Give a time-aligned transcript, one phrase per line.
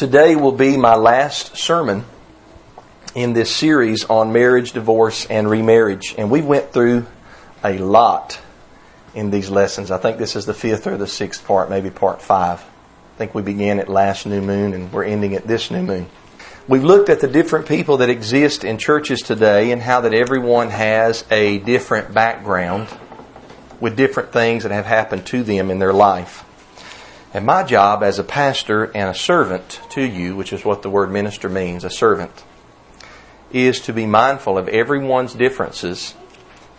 [0.00, 2.06] Today will be my last sermon
[3.14, 6.14] in this series on marriage, divorce, and remarriage.
[6.16, 7.04] And we went through
[7.62, 8.40] a lot
[9.14, 9.90] in these lessons.
[9.90, 12.60] I think this is the fifth or the sixth part, maybe part five.
[12.60, 16.08] I think we began at last new moon and we're ending at this new moon.
[16.66, 20.70] We've looked at the different people that exist in churches today and how that everyone
[20.70, 22.88] has a different background
[23.80, 26.46] with different things that have happened to them in their life.
[27.32, 30.90] And my job as a pastor and a servant to you, which is what the
[30.90, 32.44] word minister means, a servant,
[33.52, 36.14] is to be mindful of everyone's differences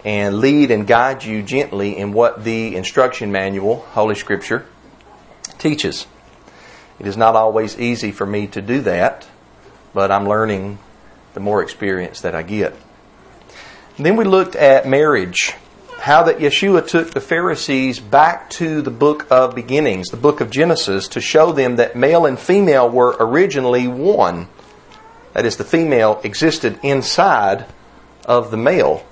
[0.04, 4.66] and lead and guide you gently in what the instruction manual, Holy Scripture,
[5.58, 6.06] teaches.
[7.00, 9.28] It is not always easy for me to do that,
[9.94, 10.80] but I'm learning
[11.34, 12.76] the more experience that I get.
[13.96, 15.54] And then we looked at marriage
[16.02, 20.50] how that Yeshua took the Pharisees back to the book of beginnings, the book of
[20.50, 24.48] Genesis, to show them that male and female were originally one.
[25.34, 27.68] That is, the female existed inside
[28.26, 29.06] of the male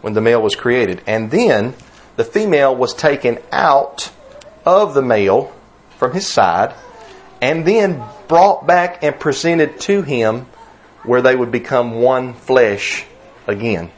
[0.00, 1.00] when the male was created.
[1.06, 1.74] And then
[2.16, 4.10] the female was taken out
[4.64, 5.54] of the male
[5.96, 6.74] from his side
[7.40, 10.46] and then brought back and presented to him
[11.04, 13.04] where they would become one flesh
[13.46, 13.92] again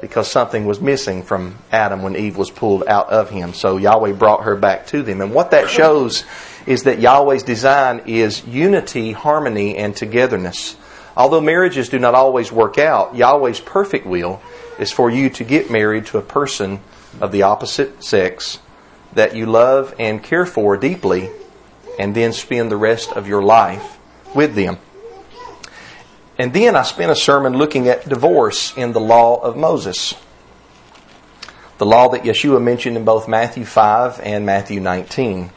[0.00, 3.54] because something was missing from Adam when Eve was pulled out of him.
[3.54, 5.20] So Yahweh brought her back to them.
[5.20, 6.24] And what that shows
[6.66, 10.76] is that Yahweh's design is unity, harmony, and togetherness.
[11.16, 14.42] Although marriages do not always work out, Yahweh's perfect will
[14.78, 16.80] is for you to get married to a person
[17.20, 18.58] of the opposite sex
[19.14, 21.30] that you love and care for deeply
[21.98, 23.98] and then spend the rest of your life
[24.34, 24.76] with them.
[26.38, 30.14] And then I spent a sermon looking at divorce in the law of Moses.
[31.78, 35.50] The law that Yeshua mentioned in both Matthew 5 and Matthew 19.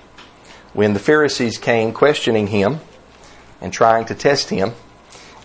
[0.73, 2.80] When the Pharisees came questioning him
[3.59, 4.73] and trying to test him,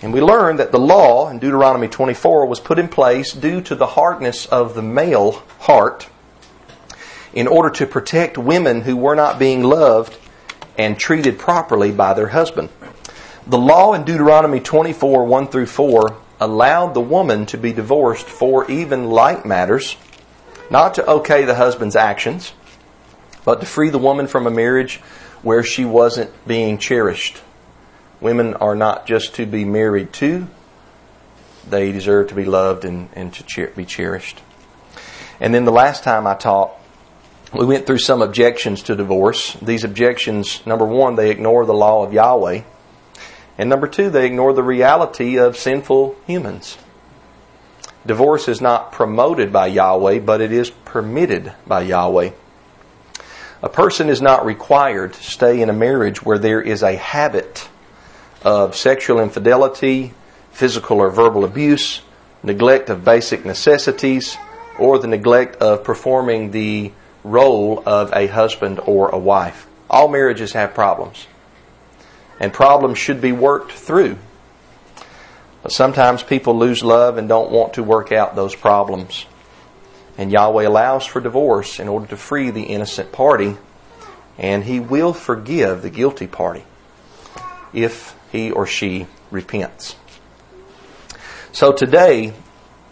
[0.02, 3.74] and we learned that the law in Deuteronomy 24 was put in place due to
[3.74, 6.08] the hardness of the male heart
[7.32, 10.16] in order to protect women who were not being loved
[10.78, 12.68] and treated properly by their husband.
[13.46, 18.70] The law in Deuteronomy 24, 1 through 4, allowed the woman to be divorced for
[18.70, 19.96] even light matters,
[20.70, 22.54] not to okay the husband's actions,
[23.44, 24.96] but to free the woman from a marriage
[25.42, 27.42] where she wasn't being cherished.
[28.18, 30.48] Women are not just to be married to,
[31.68, 34.40] they deserve to be loved and, and to be cherished.
[35.38, 36.72] And then the last time I taught,
[37.52, 39.52] we went through some objections to divorce.
[39.60, 42.62] These objections, number one, they ignore the law of Yahweh.
[43.56, 46.76] And number two, they ignore the reality of sinful humans.
[48.06, 52.30] Divorce is not promoted by Yahweh, but it is permitted by Yahweh.
[53.62, 57.68] A person is not required to stay in a marriage where there is a habit
[58.42, 60.12] of sexual infidelity,
[60.52, 62.02] physical or verbal abuse,
[62.42, 64.36] neglect of basic necessities,
[64.78, 66.92] or the neglect of performing the
[67.22, 69.66] role of a husband or a wife.
[69.88, 71.26] All marriages have problems
[72.44, 74.18] and problems should be worked through.
[75.62, 79.24] But sometimes people lose love and don't want to work out those problems.
[80.18, 83.56] And Yahweh allows for divorce in order to free the innocent party,
[84.36, 86.64] and He will forgive the guilty party
[87.72, 89.96] if he or she repents.
[91.52, 92.34] So today,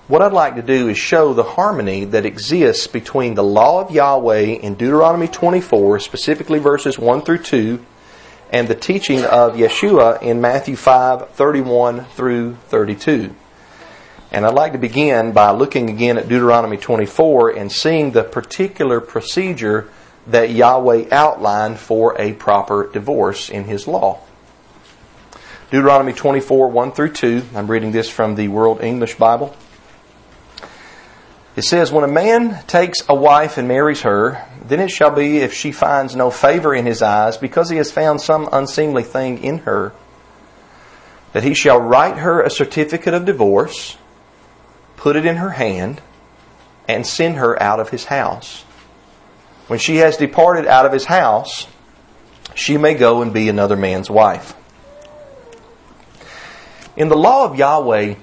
[0.08, 3.90] what I'd like to do is show the harmony that exists between the law of
[3.90, 7.84] Yahweh in Deuteronomy 24, specifically verses 1 through 2,
[8.52, 13.34] and the teaching of Yeshua in Matthew 5 31 through 32.
[14.30, 19.00] And I'd like to begin by looking again at Deuteronomy 24 and seeing the particular
[19.00, 19.90] procedure
[20.26, 24.20] that Yahweh outlined for a proper divorce in His law.
[25.70, 27.42] Deuteronomy 24 1 through 2.
[27.54, 29.56] I'm reading this from the World English Bible.
[31.56, 35.39] It says, When a man takes a wife and marries her, then it shall be
[35.39, 39.43] if she finds no favor in his eyes, because he has found some unseemly thing
[39.43, 39.93] in her,
[41.32, 43.97] that he shall write her a certificate of divorce,
[44.97, 46.00] put it in her hand,
[46.87, 48.62] and send her out of his house.
[49.67, 51.67] When she has departed out of his house,
[52.55, 54.55] she may go and be another man's wife.
[56.97, 58.17] In the law of Yahweh,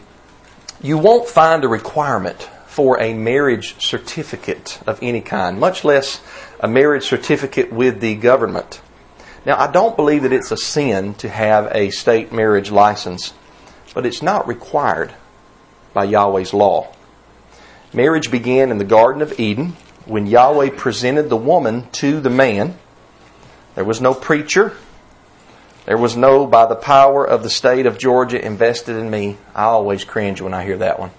[0.81, 2.47] you won't find a requirement
[2.79, 6.21] for a marriage certificate of any kind, much less
[6.61, 8.81] a marriage certificate with the government.
[9.45, 13.33] Now, I don't believe that it's a sin to have a state marriage license,
[13.93, 15.13] but it's not required
[15.91, 16.87] by Yahweh's law.
[17.91, 19.75] Marriage began in the Garden of Eden
[20.05, 22.77] when Yahweh presented the woman to the man.
[23.75, 24.77] There was no preacher,
[25.85, 29.35] There was no by the power of the state of Georgia invested in me.
[29.53, 31.11] I always cringe when I hear that one.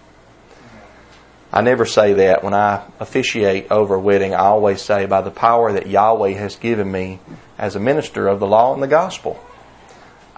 [1.53, 2.45] I never say that.
[2.45, 6.57] When I officiate over a wedding, I always say, by the power that Yahweh has
[6.57, 7.19] given me
[7.59, 9.45] as a minister of the law and the gospel,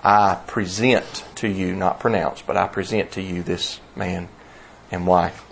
[0.03, 4.29] I present to you, not pronounce, but I present to you this man
[4.91, 5.44] and wife.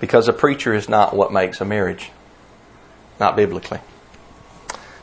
[0.00, 2.10] Because a preacher is not what makes a marriage,
[3.18, 3.80] not biblically.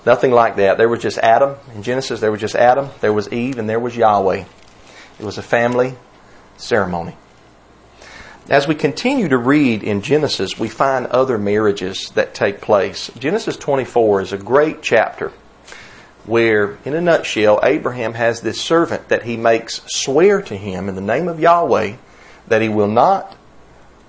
[0.06, 0.78] Nothing like that.
[0.78, 3.80] There was just Adam in Genesis, there was just Adam, there was Eve, and there
[3.80, 4.46] was Yahweh.
[5.20, 5.96] It was a family
[6.58, 7.16] ceremony.
[8.47, 13.09] As we continue to read in Genesis, we find other marriages that take place.
[13.18, 15.31] Genesis 24 is a great chapter
[16.25, 20.94] where, in a nutshell, Abraham has this servant that he makes swear to him in
[20.94, 21.95] the name of Yahweh
[22.47, 23.36] that he will not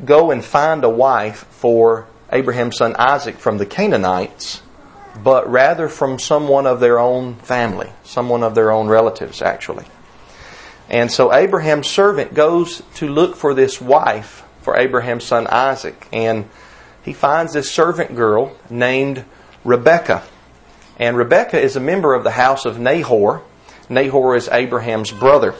[0.04, 4.60] go and find a wife for Abraham's son Isaac from the Canaanites,
[5.24, 9.86] but rather from someone of their own family, someone of their own relatives, actually.
[10.88, 16.08] And so Abraham's servant goes to look for this wife for Abraham's son Isaac.
[16.12, 16.48] And
[17.02, 19.24] he finds this servant girl named
[19.64, 20.24] Rebecca.
[20.98, 23.42] And Rebecca is a member of the house of Nahor.
[23.88, 25.54] Nahor is Abraham's brother.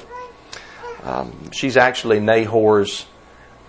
[1.05, 3.06] Um, she's actually Nahor's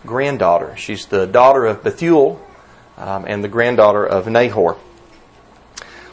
[0.06, 0.76] granddaughter.
[0.78, 2.42] She's the daughter of Bethuel
[2.98, 4.78] um, and the granddaughter of Nahor.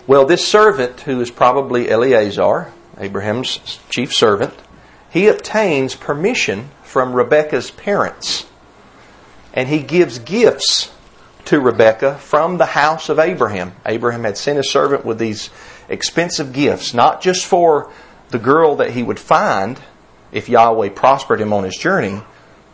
[0.07, 4.53] Well, this servant, who is probably Eleazar, Abraham's chief servant,
[5.15, 8.47] he obtains permission from Rebekah's parents.
[9.53, 10.93] And he gives gifts
[11.45, 13.77] to Rebekah from the house of Abraham.
[13.87, 15.51] Abraham had sent his servant with these
[15.89, 17.93] expensive gifts, not just for
[18.31, 19.79] the girl that he would find
[20.33, 22.21] if Yahweh prospered him on his journey,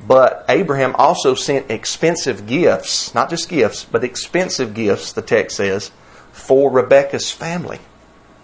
[0.06, 5.90] but Abraham also sent expensive gifts, not just gifts, but expensive gifts, the text says,
[6.32, 7.80] for Rebekah's family.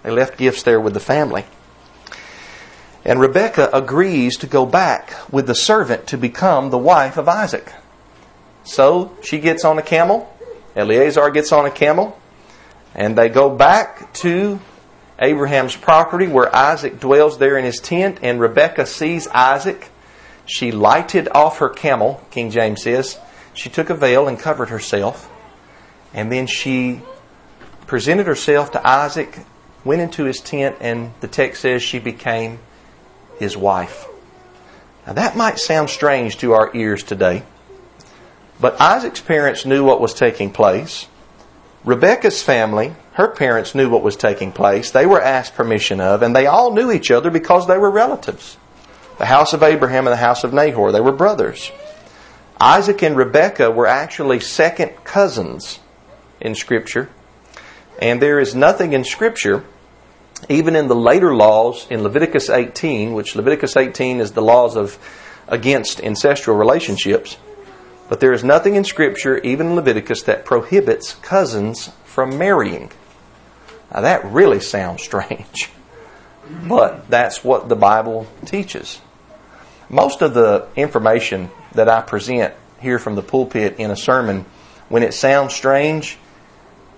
[0.02, 1.46] They left gifts there with the family.
[3.06, 7.72] And Rebekah agrees to go back with the servant to become the wife of Isaac.
[8.64, 10.28] So she gets on a camel,
[10.74, 12.18] Eleazar gets on a camel,
[12.96, 14.58] and they go back to
[15.20, 19.88] Abraham's property where Isaac dwells there in his tent, and Rebekah sees Isaac.
[20.44, 23.20] She lighted off her camel, King James says.
[23.54, 25.30] She took a veil and covered herself.
[26.12, 27.02] And then she
[27.86, 29.38] presented herself to Isaac,
[29.84, 32.58] went into his tent, and the text says she became
[33.38, 34.06] his wife.
[35.06, 37.42] Now that might sound strange to our ears today,
[38.60, 41.06] but Isaac's parents knew what was taking place.
[41.84, 44.90] Rebecca's family, her parents knew what was taking place.
[44.90, 48.56] They were asked permission of, and they all knew each other because they were relatives.
[49.18, 51.70] The house of Abraham and the house of Nahor, they were brothers.
[52.60, 55.78] Isaac and Rebekah were actually second cousins
[56.40, 57.08] in Scripture.
[58.00, 59.64] And there is nothing in Scripture
[60.48, 64.98] even in the later laws in Leviticus 18, which Leviticus 18 is the laws of
[65.48, 67.36] against incestual relationships,
[68.08, 72.90] but there is nothing in Scripture, even in Leviticus, that prohibits cousins from marrying.
[73.92, 75.70] Now that really sounds strange,
[76.68, 79.00] but that's what the Bible teaches.
[79.88, 84.44] Most of the information that I present here from the pulpit in a sermon,
[84.88, 86.18] when it sounds strange,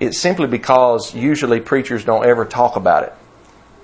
[0.01, 3.15] it's simply because usually preachers don't ever talk about it.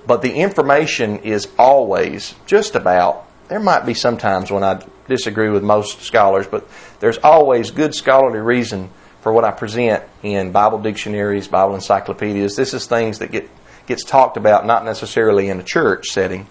[0.06, 5.48] But the information is always just about, there might be some times when I disagree
[5.48, 6.68] with most scholars, but
[7.00, 8.90] there's always good scholarly reason
[9.22, 12.56] for what I present in Bible dictionaries, Bible encyclopedias.
[12.56, 13.48] This is things that get
[13.86, 16.46] gets talked about not necessarily in a church setting,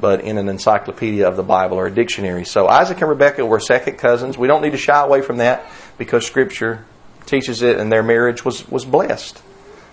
[0.00, 2.44] but in an encyclopedia of the Bible or a dictionary.
[2.44, 4.36] So Isaac and Rebekah were second cousins.
[4.36, 6.84] We don't need to shy away from that because Scripture
[7.26, 9.42] teaches it, and their marriage was was blessed.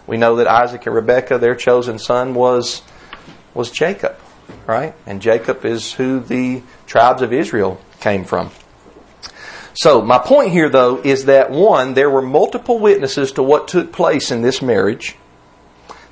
[0.08, 2.82] We know that Isaac and Rebekah, their chosen son, was
[3.54, 4.18] was Jacob,
[4.66, 4.94] right?
[5.06, 8.52] And Jacob is who the tribes of Israel came from.
[9.74, 13.94] So, my point here, though, is that one, there were multiple witnesses to what took
[13.94, 15.16] place in this marriage.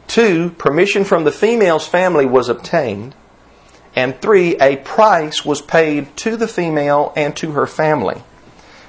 [0.07, 3.15] Two, permission from the female's family was obtained.
[3.95, 8.21] And three, a price was paid to the female and to her family.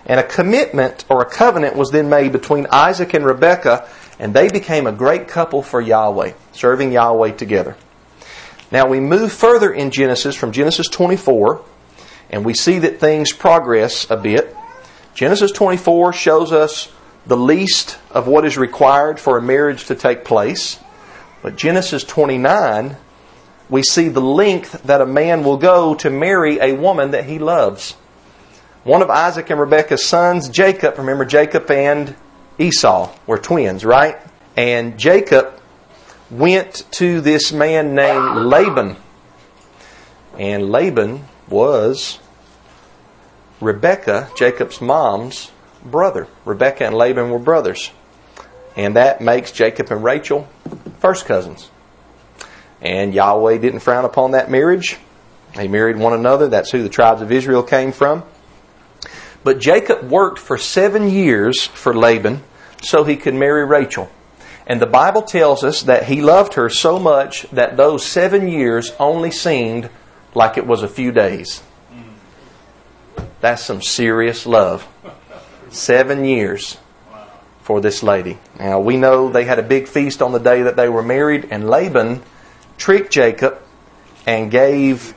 [0.06, 3.88] And a commitment or a covenant was then made between Isaac and Rebekah,
[4.18, 7.76] and they became a great couple for Yahweh, serving Yahweh together.
[8.70, 11.64] Now we move further in Genesis from Genesis 24,
[12.30, 14.56] and we see that things progress a bit.
[15.14, 16.92] Genesis 24 shows us
[17.26, 20.78] the least of what is required for a marriage to take place.
[21.42, 22.96] But Genesis 29,
[23.68, 27.38] we see the length that a man will go to marry a woman that he
[27.38, 27.92] loves.
[28.84, 32.14] One of Isaac and Rebekah's sons, Jacob, remember Jacob and
[32.58, 34.18] Esau were twins, right?
[34.56, 35.59] And Jacob
[36.30, 38.96] went to this man named Laban.
[40.38, 42.18] And Laban was
[43.60, 45.50] Rebekah, Jacob's mom's
[45.84, 46.28] brother.
[46.44, 47.90] Rebekah and Laban were brothers.
[48.76, 50.48] And that makes Jacob and Rachel
[51.00, 51.70] first cousins.
[52.80, 54.96] And Yahweh didn't frown upon that marriage.
[55.54, 56.48] They married one another.
[56.48, 58.22] That's who the tribes of Israel came from.
[59.42, 62.42] But Jacob worked for seven years for Laban
[62.82, 64.10] so he could marry Rachel.
[64.66, 68.92] And the Bible tells us that he loved her so much that those seven years
[69.00, 69.90] only seemed
[70.34, 71.62] like it was a few days.
[73.40, 74.86] That's some serious love.
[75.70, 76.78] Seven years
[77.62, 78.38] for this lady.
[78.58, 81.48] Now, we know they had a big feast on the day that they were married,
[81.50, 82.22] and Laban
[82.76, 83.58] tricked Jacob
[84.26, 85.14] and gave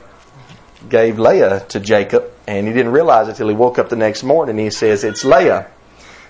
[0.88, 4.22] gave Leah to Jacob, and he didn't realize it until he woke up the next
[4.22, 4.58] morning.
[4.58, 5.66] He says, It's Leah.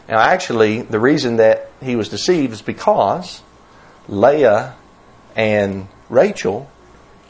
[0.08, 3.42] Now, actually, the reason that he was deceived is because
[4.08, 4.74] Leah
[5.34, 6.70] and Rachel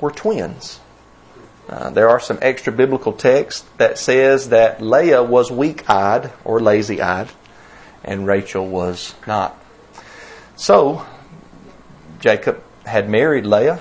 [0.00, 0.80] were twins.
[1.68, 7.30] Uh, there are some extra biblical texts that says that Leah was weak-eyed or lazy-eyed,
[8.02, 9.56] and Rachel was not.
[10.56, 11.06] So
[12.20, 13.80] Jacob had married Leah,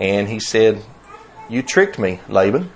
[0.00, 0.82] and he said,
[1.48, 2.72] "You tricked me, Laban."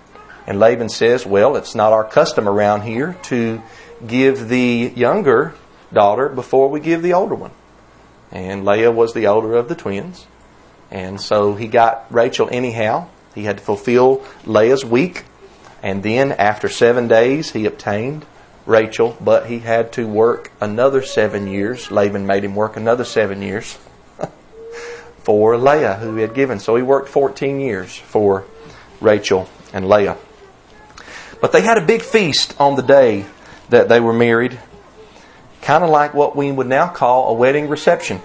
[0.46, 3.62] And Laban says, "Well, it's not our custom around here to
[4.06, 5.54] give the younger
[5.92, 7.52] daughter before we give the older one."
[8.30, 10.26] And Leah was the older of the twins,
[10.90, 13.06] and so he got Rachel anyhow.
[13.34, 15.24] He had to fulfill Leah's week.
[15.82, 18.24] And then after seven days, he obtained
[18.66, 21.90] Rachel, but he had to work another seven years.
[21.90, 23.78] Laban made him work another seven years
[25.18, 26.60] for Leah, who he had given.
[26.60, 28.44] So he worked 14 years for
[29.00, 30.16] Rachel and Leah.
[31.40, 33.26] But they had a big feast on the day
[33.72, 34.58] that they were married,
[35.62, 38.20] kind of like what we would now call a wedding reception.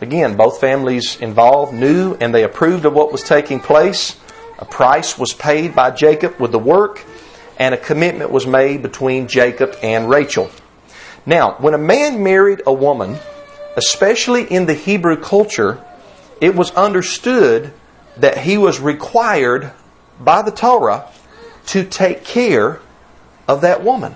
[0.00, 4.16] Again, both families involved knew and they approved of what was taking place.
[4.58, 7.04] A price was paid by Jacob with the work,
[7.58, 10.50] and a commitment was made between Jacob and Rachel.
[11.24, 13.18] Now, when a man married a woman,
[13.76, 15.82] especially in the Hebrew culture,
[16.40, 17.72] it was understood
[18.16, 19.72] that he was required
[20.18, 21.08] by the Torah
[21.66, 22.80] to take care
[23.46, 24.14] of that woman.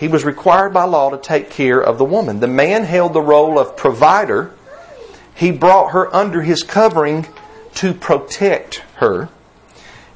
[0.00, 2.40] He was required by law to take care of the woman.
[2.40, 4.54] The man held the role of provider.
[5.34, 7.26] He brought her under his covering
[7.74, 9.28] to protect her.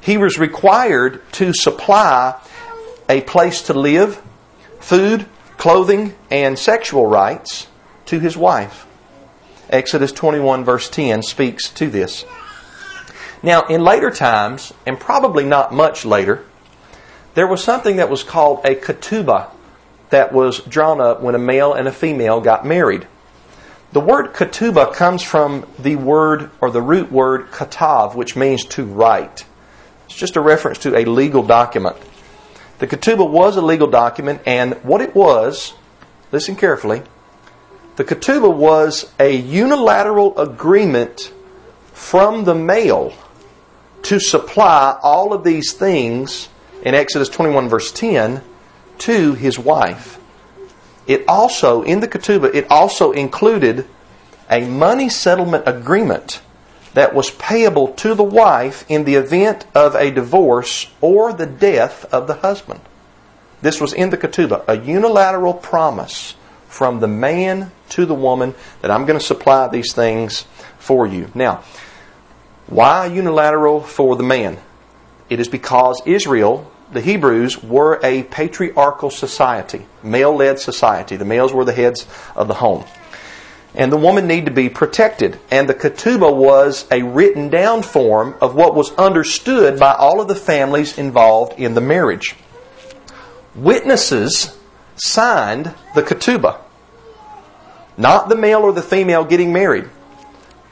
[0.01, 2.33] He was required to supply
[3.07, 4.23] a place to live,
[4.79, 5.27] food,
[5.57, 7.67] clothing, and sexual rights
[8.07, 8.87] to his wife.
[9.69, 12.25] Exodus 21, verse 10 speaks to this.
[13.43, 16.43] Now, in later times, and probably not much later,
[17.35, 19.51] there was something that was called a ketubah
[20.15, 23.05] that was drawn up when a male and a female got married.
[23.91, 28.85] The word ketubah comes from the word or the root word katav, which means to
[28.85, 29.45] write.
[30.05, 31.97] It's just a reference to a legal document.
[32.79, 35.73] The ketubah was a legal document, and what it was,
[36.31, 37.03] listen carefully,
[37.97, 41.33] the ketubah was a unilateral agreement
[41.91, 43.13] from the male
[44.03, 46.47] to supply all of these things
[46.83, 48.41] in Exodus 21, verse 10,
[48.99, 50.19] to his wife.
[51.07, 53.87] It also, in the ketubah, it also included
[54.49, 56.41] a money settlement agreement
[56.93, 62.05] that was payable to the wife in the event of a divorce or the death
[62.13, 62.79] of the husband.
[63.61, 66.35] This was in the ketubah, a unilateral promise
[66.67, 70.45] from the man to the woman that I'm going to supply these things
[70.77, 71.29] for you.
[71.33, 71.63] Now,
[72.67, 74.57] why unilateral for the man?
[75.29, 81.17] It is because Israel the Hebrews were a patriarchal society, male led society.
[81.17, 82.85] The males were the heads of the home.
[83.75, 85.37] And the woman needed to be protected.
[85.51, 90.29] And the ketubah was a written down form of what was understood by all of
[90.29, 92.37] the families involved in the marriage.
[93.53, 94.57] Witnesses
[94.95, 96.61] signed the ketubah.
[97.97, 99.89] Not the male or the female getting married,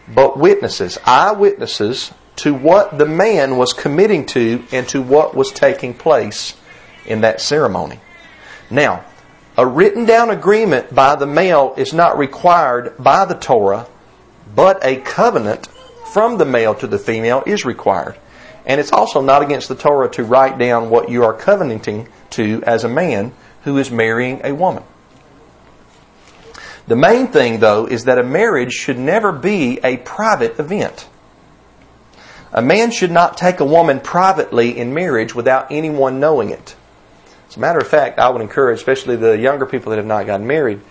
[0.07, 5.93] but witnesses, eyewitnesses to what the man was committing to and to what was taking
[5.93, 6.55] place
[7.05, 7.99] in that ceremony.
[8.69, 9.05] Now,
[9.55, 13.87] a written down agreement by the male is not required by the Torah,
[14.55, 15.67] but a covenant
[16.11, 18.17] from the male to the female is required.
[18.65, 22.63] And it's also not against the Torah to write down what you are covenanting to
[22.65, 24.83] as a man who is marrying a woman.
[26.87, 31.07] The main thing, though, is that a marriage should never be a private event.
[32.53, 36.75] A man should not take a woman privately in marriage without anyone knowing it.
[37.49, 40.27] As a matter of fact, I would encourage, especially the younger people that have not
[40.27, 40.81] gotten married,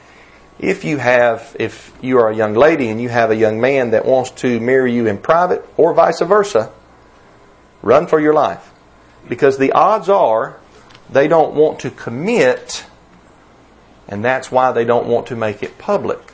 [0.58, 3.92] if you have, if you are a young lady and you have a young man
[3.92, 6.72] that wants to marry you in private or vice versa,
[7.80, 8.72] run for your life.
[9.28, 10.58] Because the odds are
[11.10, 12.84] they don't want to commit,
[14.08, 16.31] and that's why they don't want to make it public.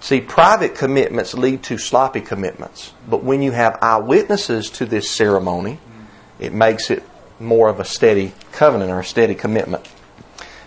[0.00, 2.92] See, private commitments lead to sloppy commitments.
[3.08, 5.78] But when you have eyewitnesses to this ceremony,
[6.38, 7.02] it makes it
[7.40, 9.88] more of a steady covenant or a steady commitment.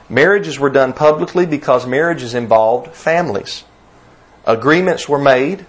[0.09, 3.63] Marriages were done publicly because marriages involved families.
[4.45, 5.65] Agreements were made,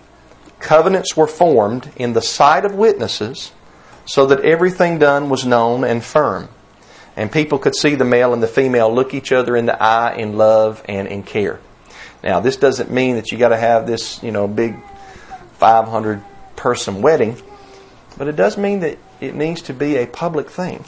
[0.59, 3.52] covenants were formed in the sight of witnesses
[4.04, 6.49] so that everything done was known and firm.
[7.16, 10.14] And people could see the male and the female look each other in the eye
[10.14, 11.61] in love and in care.
[12.23, 14.76] Now, this doesn't mean that you got to have this, you know, big
[15.55, 16.23] 500
[16.57, 17.37] person wedding,
[18.17, 20.85] but it does mean that it needs to be a public thing.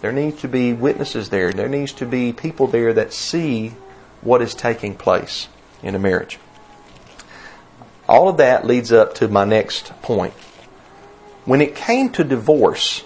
[0.00, 1.52] There needs to be witnesses there.
[1.52, 3.74] There needs to be people there that see
[4.20, 5.48] what is taking place
[5.82, 6.38] in a marriage.
[8.08, 10.34] All of that leads up to my next point.
[11.44, 13.04] When it came to divorce,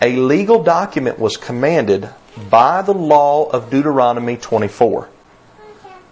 [0.00, 2.08] a legal document was commanded
[2.50, 5.08] by the law of Deuteronomy 24.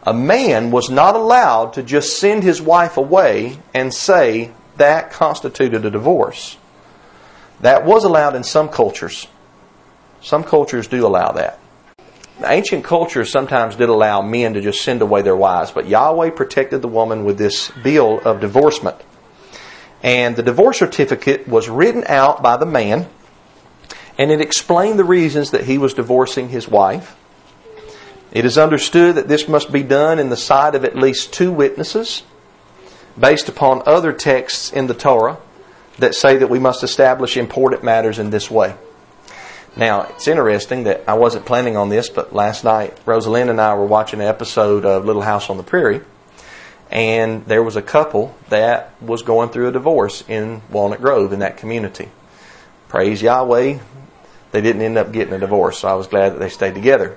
[0.07, 5.85] A man was not allowed to just send his wife away and say that constituted
[5.85, 6.57] a divorce.
[7.61, 9.27] That was allowed in some cultures.
[10.23, 11.59] Some cultures do allow that.
[12.45, 16.83] Ancient cultures sometimes did allow men to just send away their wives, but Yahweh protected
[16.83, 18.97] the woman with this bill of divorcement.
[20.03, 23.09] And the divorce certificate was written out by the man,
[24.19, 27.17] and it explained the reasons that he was divorcing his wife.
[28.37, 31.51] It is understood that this must be done in the sight of at least two
[31.51, 32.23] witnesses,
[33.19, 35.39] based upon other texts in the Torah
[36.01, 38.75] that say that we must establish important matters in this way.
[39.75, 43.73] Now, it's interesting that I wasn't planning on this, but last night, Rosalind and I
[43.73, 46.03] were watching an episode of Little House on the Prairie,
[46.91, 51.39] and there was a couple that was going through a divorce in Walnut Grove in
[51.39, 52.11] that community.
[52.89, 53.79] Praise Yahweh,
[54.53, 57.17] they didn't end up getting a divorce, so I was glad that they stayed together.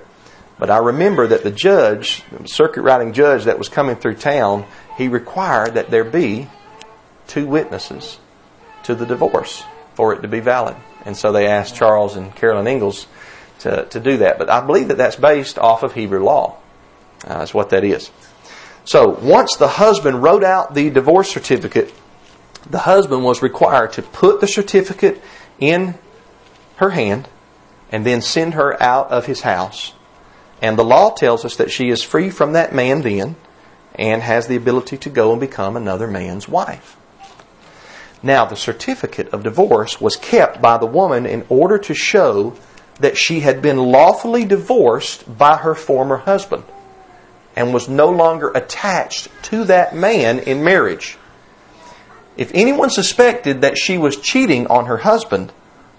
[0.60, 4.66] But I remember that the judge, the circuit riding judge that was coming through town,
[4.98, 6.48] he required that there be
[7.26, 8.18] two witnesses
[8.82, 10.76] to the divorce for it to be valid.
[11.06, 13.06] And so they asked Charles and Carolyn Ingalls
[13.60, 14.38] to, to do that.
[14.38, 16.58] But I believe that that's based off of Hebrew law.
[17.24, 18.10] Uh, that's what that is.
[18.84, 21.94] So once the husband wrote out the divorce certificate,
[22.68, 25.22] the husband was required to put the certificate
[25.58, 25.94] in
[26.76, 27.28] her hand
[27.90, 29.94] and then send her out of his house.
[30.62, 33.36] And the law tells us that she is free from that man then
[33.94, 36.96] and has the ability to go and become another man's wife.
[38.22, 42.54] Now, the certificate of divorce was kept by the woman in order to show
[42.98, 46.64] that she had been lawfully divorced by her former husband
[47.56, 51.16] and was no longer attached to that man in marriage.
[52.36, 55.52] If anyone suspected that she was cheating on her husband,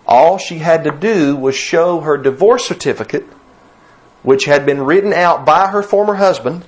[0.06, 3.26] all she had to do was show her divorce certificate,
[4.24, 6.66] which had been written out by her former husband,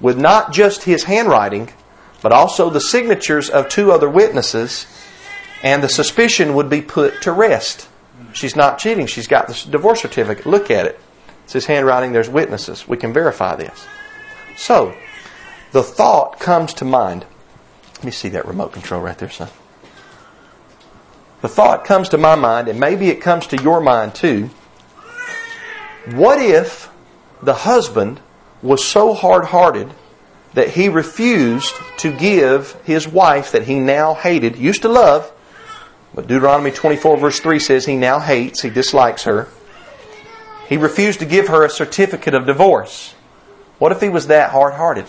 [0.00, 1.70] with not just his handwriting,
[2.22, 4.86] but also the signatures of two other witnesses,
[5.62, 7.88] and the suspicion would be put to rest.
[8.32, 9.06] She's not cheating.
[9.06, 10.46] She's got the divorce certificate.
[10.46, 11.00] Look at it.
[11.44, 12.12] It's his handwriting.
[12.12, 12.86] There's witnesses.
[12.86, 13.86] We can verify this.
[14.56, 14.94] So,
[15.72, 17.26] the thought comes to mind.
[17.96, 19.48] Let me see that remote control right there, son.
[21.42, 24.50] The thought comes to my mind, and maybe it comes to your mind too.
[26.06, 26.90] What if
[27.42, 28.20] the husband
[28.62, 29.92] was so hard hearted
[30.54, 35.30] that he refused to give his wife that he now hated, used to love,
[36.14, 39.48] but Deuteronomy 24 verse 3 says he now hates, he dislikes her.
[40.68, 43.14] He refused to give her a certificate of divorce.
[43.78, 45.06] What if he was that hard hearted?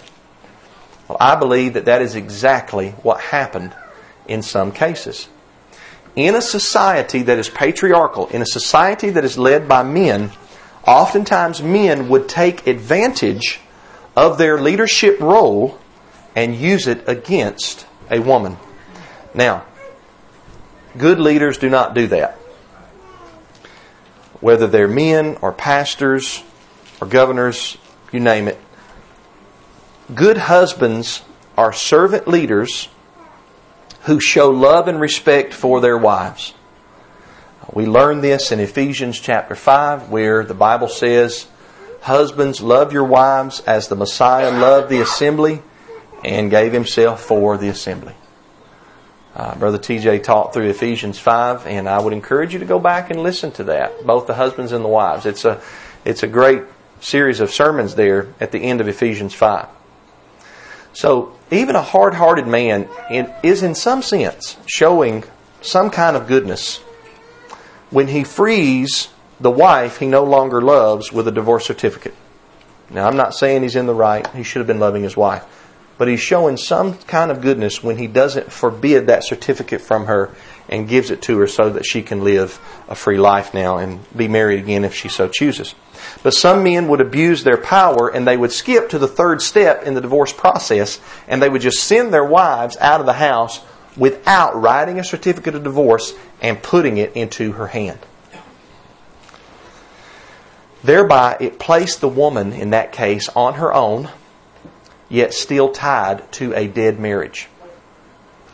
[1.07, 3.75] Well, I believe that that is exactly what happened
[4.27, 5.27] in some cases.
[6.15, 10.31] In a society that is patriarchal, in a society that is led by men,
[10.85, 13.59] oftentimes men would take advantage
[14.15, 15.79] of their leadership role
[16.35, 18.57] and use it against a woman.
[19.33, 19.65] Now,
[20.97, 22.35] good leaders do not do that.
[24.39, 26.43] Whether they're men or pastors
[26.99, 27.77] or governors,
[28.11, 28.59] you name it.
[30.13, 31.21] Good husbands
[31.57, 32.89] are servant leaders
[34.03, 36.53] who show love and respect for their wives.
[37.71, 41.47] We learn this in Ephesians chapter 5 where the Bible says,
[42.01, 45.61] Husbands, love your wives as the Messiah loved the assembly
[46.25, 48.15] and gave himself for the assembly.
[49.35, 53.11] Uh, Brother TJ taught through Ephesians 5, and I would encourage you to go back
[53.11, 55.25] and listen to that, both the husbands and the wives.
[55.25, 55.61] It's a,
[56.03, 56.63] it's a great
[56.99, 59.67] series of sermons there at the end of Ephesians 5.
[60.93, 62.89] So even a hard hearted man
[63.43, 65.23] is, in some sense, showing
[65.61, 66.81] some kind of goodness
[67.91, 72.15] when he frees the wife he no longer loves with a divorce certificate.
[72.89, 74.27] Now, I'm not saying he's in the right.
[74.33, 75.45] He should have been loving his wife.
[75.97, 80.33] But he's showing some kind of goodness when he doesn't forbid that certificate from her
[80.67, 83.99] and gives it to her so that she can live a free life now and
[84.15, 85.75] be married again if she so chooses.
[86.23, 89.83] But some men would abuse their power and they would skip to the third step
[89.83, 93.59] in the divorce process and they would just send their wives out of the house
[93.97, 97.99] without writing a certificate of divorce and putting it into her hand.
[100.83, 104.09] Thereby, it placed the woman in that case on her own,
[105.09, 107.47] yet still tied to a dead marriage.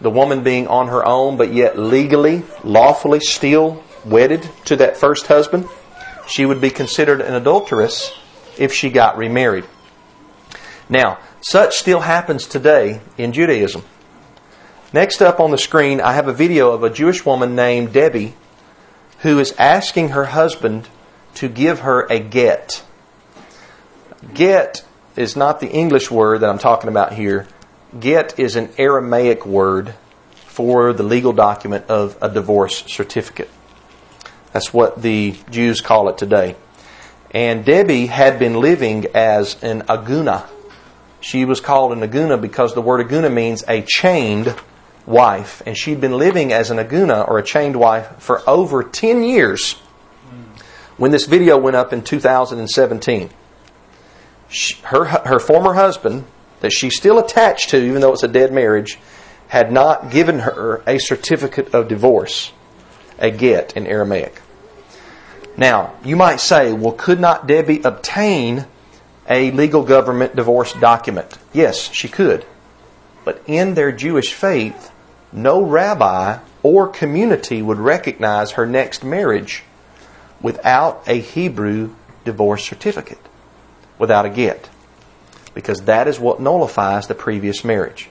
[0.01, 5.27] The woman being on her own, but yet legally, lawfully still wedded to that first
[5.27, 5.67] husband,
[6.27, 8.13] she would be considered an adulteress
[8.57, 9.65] if she got remarried.
[10.89, 13.83] Now, such still happens today in Judaism.
[14.93, 18.35] Next up on the screen, I have a video of a Jewish woman named Debbie
[19.19, 20.87] who is asking her husband
[21.35, 22.85] to give her a get.
[24.33, 24.85] Get
[25.17, 27.47] is not the English word that I'm talking about here.
[27.99, 29.93] Get is an Aramaic word
[30.45, 33.49] for the legal document of a divorce certificate.
[34.53, 36.55] That's what the Jews call it today.
[37.31, 40.47] And Debbie had been living as an aguna.
[41.19, 44.55] She was called an aguna because the word aguna means a chained
[45.07, 45.63] wife.
[45.65, 49.73] And she'd been living as an aguna or a chained wife for over 10 years
[50.97, 53.29] when this video went up in 2017.
[54.49, 56.25] She, her, her former husband,
[56.59, 58.99] that she's still attached to, even though it's a dead marriage,
[59.47, 62.51] had not given her a certificate of divorce,
[63.19, 64.41] a get in Aramaic.
[65.55, 68.67] Now, you might say, well, could not Debbie obtain
[69.29, 71.37] a legal government divorce document?
[71.53, 72.45] Yes, she could.
[73.25, 74.91] But in their Jewish faith,
[75.31, 79.63] no rabbi or community would recognize her next marriage
[80.41, 81.93] without a Hebrew
[82.25, 83.19] divorce certificate,
[83.97, 84.69] without a get,
[85.53, 88.09] because that is what nullifies the previous marriage.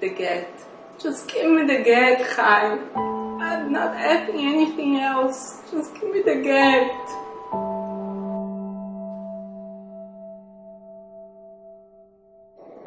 [0.00, 0.50] The get.
[0.98, 2.90] Just give me the get, Chaim.
[3.40, 5.62] I'm not asking anything else.
[5.70, 6.92] Just give me the get.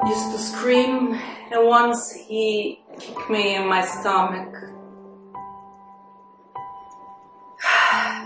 [0.06, 1.14] Used to scream,
[1.52, 4.52] and once he kicked me in my stomach.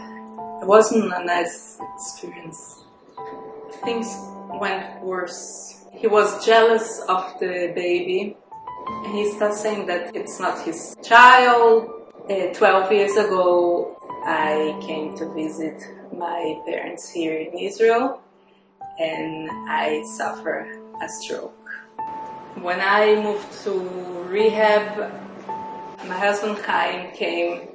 [0.62, 2.84] It wasn't a nice experience.
[3.82, 4.08] Things
[4.60, 5.86] went worse.
[5.92, 8.36] He was jealous of the baby
[9.04, 11.90] and he starts saying that it's not his child.
[12.28, 15.82] Uh, 12 years ago, I came to visit
[16.16, 18.20] my parents here in Israel
[19.00, 21.56] and I suffered a stroke.
[22.60, 23.72] When I moved to
[24.28, 25.10] rehab,
[26.06, 27.68] my husband Chaim came.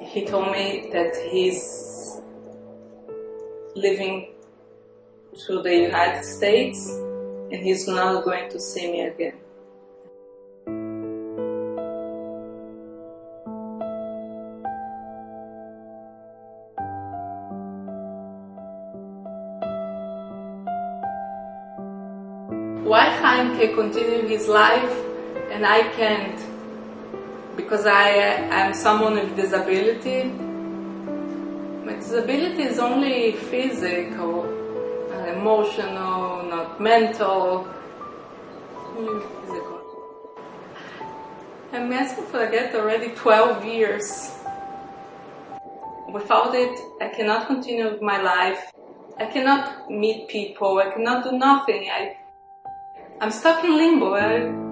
[0.00, 2.20] He told me that he's
[3.76, 4.31] living
[5.38, 6.88] to the United States
[7.50, 9.34] and he's not going to see me again.
[22.84, 24.92] Why Chaim can continue his life
[25.50, 26.38] and I can't?
[27.56, 30.24] Because I am someone with disability.
[31.84, 34.61] My disability is only physical,
[35.42, 37.64] emotional, not mental,
[38.94, 39.80] hmm, physical.
[41.72, 44.38] I'm asking for that already 12 years.
[46.12, 48.70] Without it, I cannot continue with my life.
[49.18, 50.78] I cannot meet people.
[50.78, 51.88] I cannot do nothing.
[51.90, 52.16] I,
[53.20, 54.14] I'm stuck in limbo.
[54.14, 54.71] I,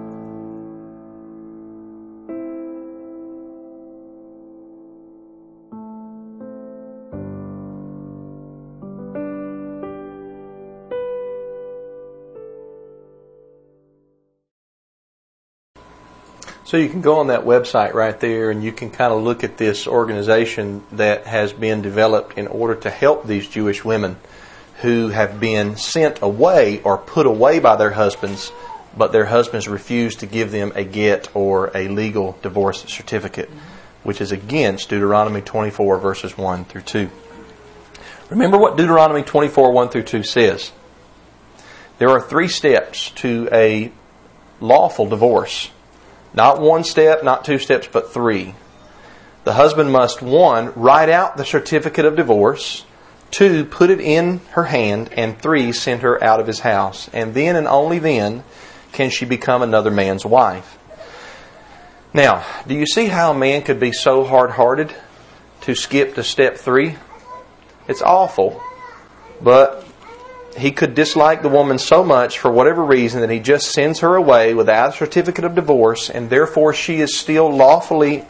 [16.71, 19.43] So you can go on that website right there and you can kind of look
[19.43, 24.15] at this organization that has been developed in order to help these Jewish women
[24.79, 28.53] who have been sent away or put away by their husbands,
[28.95, 33.49] but their husbands refuse to give them a get or a legal divorce certificate,
[34.03, 37.09] which is against Deuteronomy 24 verses 1 through 2.
[38.29, 40.71] Remember what Deuteronomy 24 1 through 2 says.
[41.97, 43.91] There are three steps to a
[44.61, 45.69] lawful divorce.
[46.33, 48.55] Not one step, not two steps, but three.
[49.43, 52.85] The husband must, one, write out the certificate of divorce,
[53.31, 57.09] two, put it in her hand, and three, send her out of his house.
[57.11, 58.43] And then and only then
[58.91, 60.77] can she become another man's wife.
[62.13, 64.93] Now, do you see how a man could be so hard hearted
[65.61, 66.97] to skip to step three?
[67.87, 68.61] It's awful,
[69.41, 69.85] but
[70.57, 74.15] he could dislike the woman so much for whatever reason that he just sends her
[74.15, 78.25] away without a certificate of divorce, and therefore she is still lawfully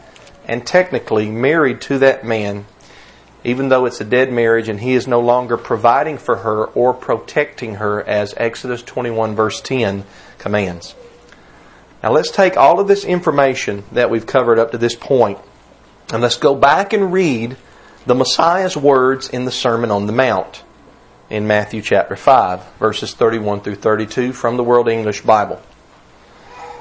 [0.46, 2.66] and technically married to that man,
[3.44, 6.94] even though it's a dead marriage and he is no longer providing for her or
[6.94, 10.04] protecting her, as Exodus 21, verse 10
[10.38, 10.94] commands.
[12.02, 15.38] Now let's take all of this information that we've covered up to this point
[16.12, 17.56] and let's go back and read
[18.06, 20.62] the Messiah's words in the Sermon on the Mount
[21.32, 25.62] in Matthew chapter 5, verses 31 through 32 from the World English Bible.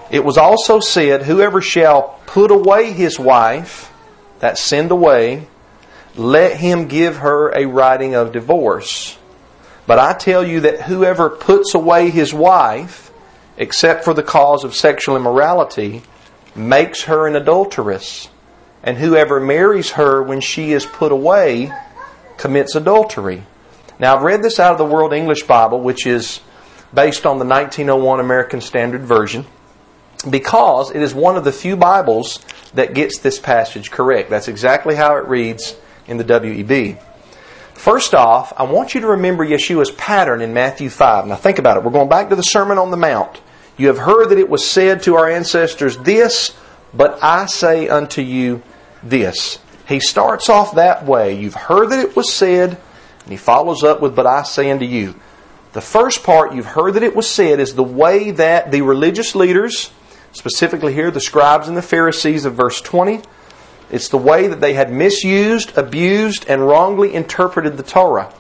[0.10, 3.94] It was also said, Whoever shall put away his wife,
[4.40, 5.48] that send away,
[6.18, 9.18] let him give her a writing of divorce.
[9.88, 13.10] But I tell you that whoever puts away his wife,
[13.56, 16.04] except for the cause of sexual immorality,
[16.56, 18.28] makes her an adulteress.
[18.84, 21.72] And whoever marries her when she is put away
[22.36, 23.44] commits adultery.
[24.02, 26.42] Now, I've read this out of the World English Bible, which is
[26.92, 29.46] based on the 1901 American Standard Version,
[30.28, 32.40] because it is one of the few Bibles
[32.74, 34.32] that gets this passage correct.
[34.32, 35.76] That's exactly how it reads
[36.08, 37.00] in the WEB.
[37.76, 41.28] First off, I want you to remember Yeshua's pattern in Matthew 5.
[41.28, 41.84] Now think about it.
[41.84, 43.40] We're going back to the Sermon on the Mount.
[43.78, 46.58] You have heard that it was said to our ancestors, This,
[46.92, 48.64] but I say unto you
[49.04, 49.60] this.
[49.88, 51.40] He starts off that way.
[51.40, 52.80] You've heard that it was said,
[53.24, 55.16] and he follows up with, But I say unto you.
[55.74, 59.36] The first part, you've heard that it was said, is the way that the religious
[59.36, 59.92] leaders,
[60.34, 63.22] specifically here the scribes and the Pharisees of verse 20,
[63.90, 68.34] it's the way that they had misused, abused, and wrongly interpreted the Torah.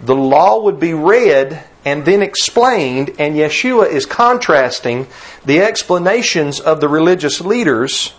[0.00, 5.06] The law would be read and then explained, and Yeshua is contrasting
[5.44, 8.14] the explanations of the religious leaders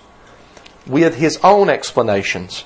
[0.85, 2.65] with his own explanations.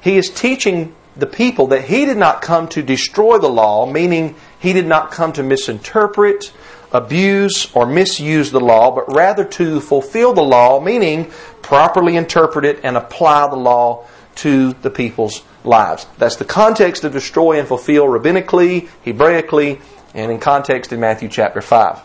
[0.00, 4.34] He is teaching the people that he did not come to destroy the law, meaning
[4.58, 6.52] he did not come to misinterpret,
[6.92, 12.80] abuse, or misuse the law, but rather to fulfill the law, meaning properly interpret it
[12.82, 16.06] and apply the law to the people's lives.
[16.18, 19.80] That's the context of destroy and fulfill rabbinically, Hebraically,
[20.14, 22.00] and in context in Matthew chapter 5.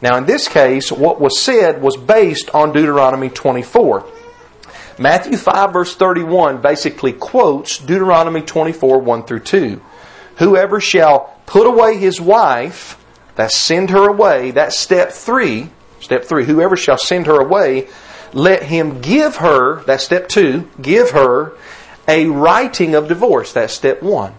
[0.00, 4.04] Now, in this case, what was said was based on Deuteronomy 24.
[4.98, 9.82] Matthew 5, verse 31 basically quotes Deuteronomy 24, 1 through 2.
[10.36, 12.98] Whoever shall put away his wife,
[13.34, 15.70] that's send her away, that's step 3.
[16.00, 16.44] Step 3.
[16.44, 17.88] Whoever shall send her away,
[18.32, 21.52] let him give her, that's step 2, give her
[22.08, 24.34] a writing of divorce, that's step 1.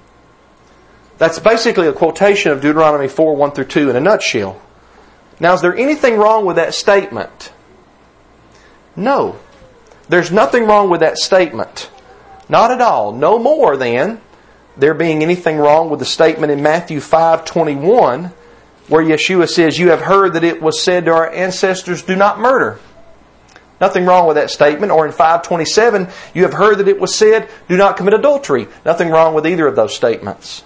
[1.18, 4.62] That's basically a quotation of Deuteronomy 4 1 through 2 in a nutshell.
[5.40, 7.52] Now, is there anything wrong with that statement?
[8.96, 9.40] No.
[10.10, 11.90] There's nothing wrong with that statement.
[12.50, 13.14] Not at all.
[13.14, 14.22] No more than
[14.76, 18.32] there being anything wrong with the statement in Matthew 5:21
[18.90, 22.40] where Yeshua says, "You have heard that it was said to our ancestors, do not
[22.40, 22.80] murder."
[23.80, 24.92] Nothing wrong with that statement.
[24.92, 28.68] Or in 527, you have heard that it was said, do not commit adultery.
[28.86, 30.64] Nothing wrong with either of those statements.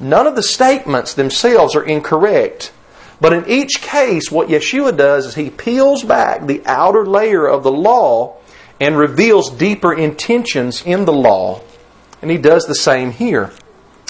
[0.00, 2.72] None of the statements themselves are incorrect.
[3.20, 7.62] But in each case, what Yeshua does is he peels back the outer layer of
[7.62, 8.34] the law
[8.80, 11.62] and reveals deeper intentions in the law.
[12.22, 13.52] And he does the same here.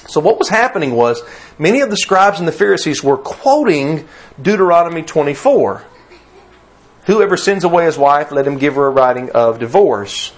[0.07, 1.23] So what was happening was
[1.59, 4.07] many of the scribes and the Pharisees were quoting
[4.41, 5.85] Deuteronomy 24.
[7.07, 10.33] Whoever sends away his wife, let him give her a writing of divorce.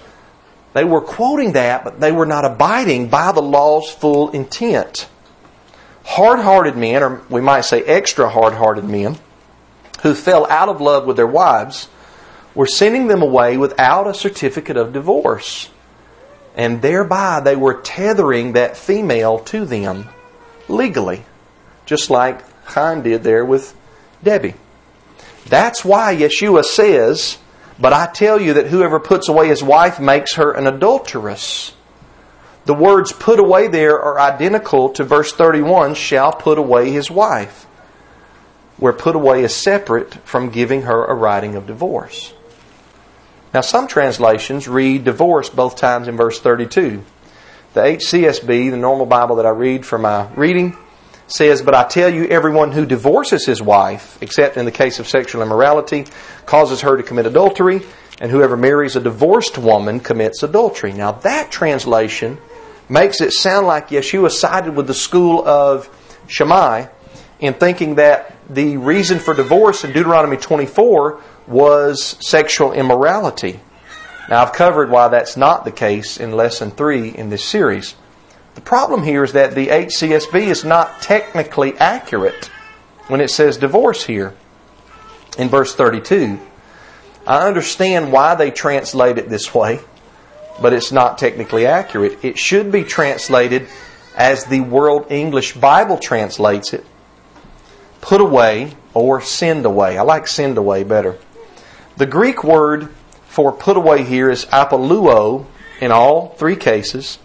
[0.73, 5.07] They were quoting that, but they were not abiding by the law's full intent
[6.07, 9.17] hard hearted men, or we might say extra hard hearted men,
[10.03, 11.89] who fell out of love with their wives,
[12.57, 15.69] were sending them away without a certificate of divorce.
[16.55, 20.09] And thereby they were tethering that female to them
[20.67, 21.23] legally,
[21.85, 23.77] just like Chaim did there with
[24.23, 24.55] Debbie.
[25.45, 27.37] That's why Yeshua says,
[27.79, 31.73] But I tell you that whoever puts away his wife makes her an adulteress.
[32.65, 37.65] The words put away there are identical to verse 31 shall put away his wife,
[38.77, 42.33] where put away is separate from giving her a writing of divorce.
[43.53, 47.03] Now, some translations read divorce both times in verse 32.
[47.73, 50.75] The HCSB, the normal Bible that I read for my reading,
[51.27, 55.07] says, But I tell you, everyone who divorces his wife, except in the case of
[55.07, 56.05] sexual immorality,
[56.45, 57.81] causes her to commit adultery,
[58.19, 60.93] and whoever marries a divorced woman commits adultery.
[60.93, 62.39] Now, that translation
[62.89, 65.89] makes it sound like Yeshua sided with the school of
[66.27, 66.87] Shammai
[67.39, 73.59] in thinking that the reason for divorce in Deuteronomy 24 was sexual immorality.
[74.29, 77.95] Now, I've covered why that's not the case in lesson 3 in this series.
[78.55, 82.49] The problem here is that the HCSB is not technically accurate
[83.07, 84.33] when it says divorce here
[85.37, 86.39] in verse 32.
[87.25, 89.79] I understand why they translate it this way,
[90.61, 92.23] but it's not technically accurate.
[92.23, 93.67] It should be translated
[94.15, 96.85] as the World English Bible translates it
[98.07, 99.97] put away or send away.
[99.97, 101.17] I like send away better.
[101.97, 102.89] The Greek word
[103.25, 105.45] for put away here is apoluo
[105.81, 107.19] in all three cases.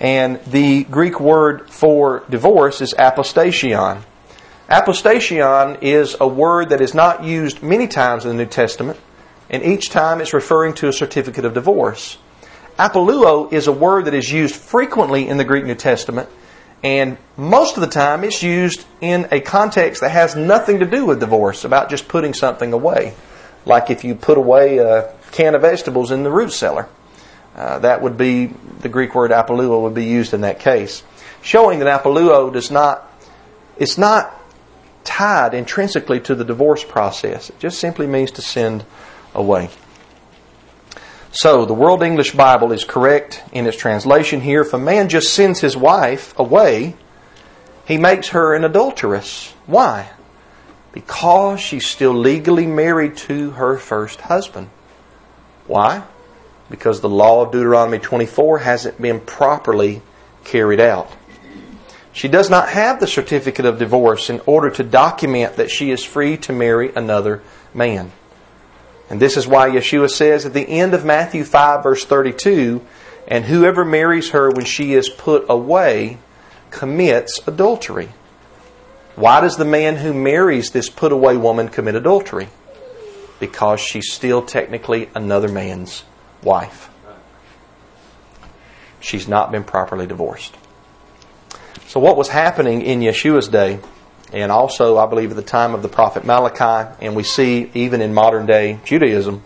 [0.00, 4.02] And the Greek word for divorce is apostasion.
[4.68, 8.98] Apostasion is a word that is not used many times in the New Testament,
[9.48, 12.18] and each time it's referring to a certificate of divorce.
[12.76, 16.28] Apoluo is a word that is used frequently in the Greek New Testament,
[16.82, 21.06] and most of the time it's used in a context that has nothing to do
[21.06, 23.14] with divorce, about just putting something away.
[23.64, 26.88] Like if you put away a can of vegetables in the root cellar.
[27.54, 28.46] Uh, that would be,
[28.80, 31.02] the Greek word apoluo would be used in that case.
[31.42, 33.10] Showing that apoluo does not,
[33.76, 34.34] it's not
[35.04, 37.50] tied intrinsically to the divorce process.
[37.50, 38.84] It just simply means to send
[39.34, 39.70] away.
[41.30, 44.62] So, the World English Bible is correct in its translation here.
[44.62, 46.94] If a man just sends his wife away,
[47.86, 49.52] he makes her an adulteress.
[49.66, 50.10] Why?
[50.92, 54.70] Because she's still legally married to her first husband.
[55.66, 56.02] Why?
[56.70, 60.00] Because the law of Deuteronomy 24 hasn't been properly
[60.44, 61.10] carried out.
[62.12, 66.02] She does not have the certificate of divorce in order to document that she is
[66.02, 67.42] free to marry another
[67.74, 68.12] man.
[69.10, 72.84] And this is why Yeshua says at the end of Matthew 5, verse 32,
[73.26, 76.18] and whoever marries her when she is put away
[76.70, 78.10] commits adultery.
[79.16, 82.48] Why does the man who marries this put away woman commit adultery?
[83.40, 86.04] Because she's still technically another man's
[86.42, 86.90] wife.
[89.00, 90.56] She's not been properly divorced.
[91.86, 93.80] So, what was happening in Yeshua's day,
[94.32, 98.00] and also I believe at the time of the prophet Malachi, and we see even
[98.00, 99.42] in modern day Judaism,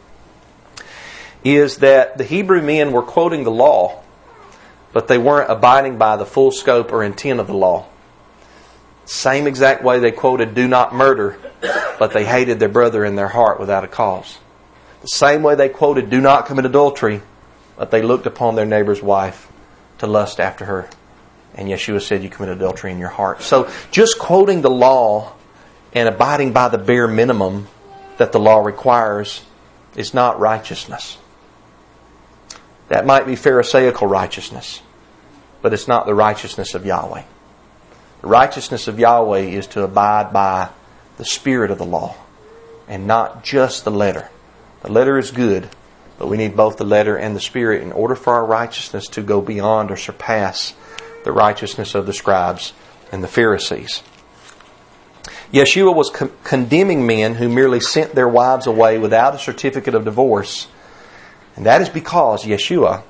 [1.45, 4.03] is that the Hebrew men were quoting the law,
[4.93, 7.87] but they weren't abiding by the full scope or intent of the law.
[9.05, 11.39] Same exact way they quoted, do not murder,
[11.99, 14.39] but they hated their brother in their heart without a cause.
[15.01, 17.23] The same way they quoted, do not commit adultery,
[17.77, 19.51] but they looked upon their neighbor's wife
[19.99, 20.89] to lust after her
[21.55, 23.43] and Yeshua said you commit adultery in your heart.
[23.43, 25.33] So just quoting the law
[25.93, 27.69] and abiding by the bare minimum
[28.17, 29.45] that the law requires
[29.97, 31.19] is not righteousness.
[32.89, 34.81] That might be Pharisaical righteousness,
[35.61, 37.23] but it's not the righteousness of Yahweh.
[38.23, 40.71] The righteousness of Yahweh is to abide by
[41.17, 42.17] the spirit of the law
[42.89, 44.29] and not just the letter.
[44.83, 45.69] The letter is good,
[46.19, 49.23] but we need both the letter and the spirit in order for our righteousness to
[49.23, 50.75] go beyond or surpass
[51.25, 52.73] the righteousness of the scribes
[53.11, 54.03] and the Pharisees.
[55.53, 60.05] Yeshua was con- condemning men who merely sent their wives away without a certificate of
[60.05, 60.67] divorce.
[61.57, 63.03] And that is because Yeshua,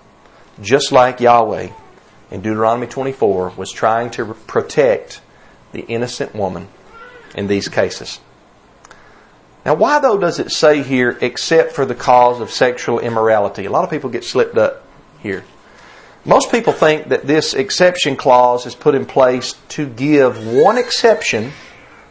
[0.61, 1.71] just like Yahweh
[2.31, 5.21] in Deuteronomy 24, was trying to protect
[5.71, 6.69] the innocent woman
[7.35, 8.19] in these cases.
[9.65, 13.65] Now, why though does it say here, except for the cause of sexual immorality?
[13.65, 14.85] A lot of people get slipped up
[15.21, 15.45] here.
[16.25, 21.53] Most people think that this exception clause is put in place to give one exception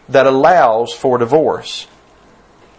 [0.10, 1.88] that allows for divorce.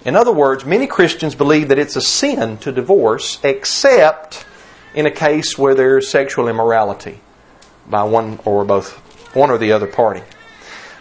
[0.05, 4.45] In other words, many Christians believe that it's a sin to divorce except
[4.95, 7.21] in a case where there's sexual immorality
[7.89, 8.93] by one or both
[9.35, 10.23] one or the other party.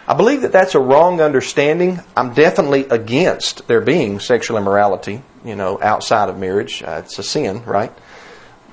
[0.08, 2.00] I believe that that's a wrong understanding.
[2.16, 6.82] I'm definitely against there being sexual immorality, you know, outside of marriage.
[6.82, 7.92] Uh, it's a sin, right?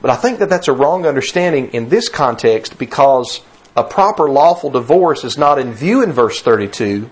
[0.01, 3.41] But I think that that's a wrong understanding in this context because
[3.75, 7.09] a proper lawful divorce is not in view in verse 32.